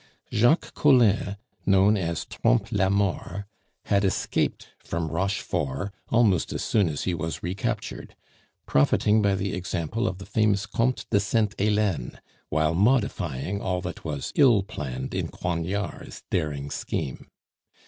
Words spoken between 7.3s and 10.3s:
recaptured, profiting by the example of the